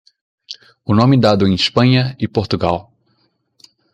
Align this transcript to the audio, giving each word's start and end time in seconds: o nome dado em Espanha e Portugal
o 0.83 0.95
nome 0.95 1.15
dado 1.15 1.47
em 1.47 1.53
Espanha 1.53 2.17
e 2.19 2.27
Portugal 2.27 2.91